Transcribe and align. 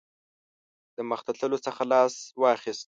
د 0.95 0.97
مخته 1.09 1.31
تللو 1.39 1.57
څخه 1.65 1.81
لاس 1.91 2.13
واخیست. 2.41 2.87